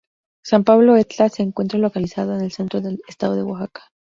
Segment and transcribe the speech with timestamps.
[0.43, 3.91] San Pablo Etla se encuentra localizado en el centro del estado de Oaxaca.